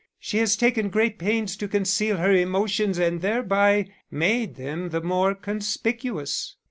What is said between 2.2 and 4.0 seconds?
emotions and thereby